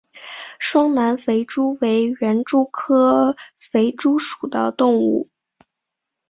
[0.57, 5.29] 双南肥蛛为园蛛科肥蛛属的动物。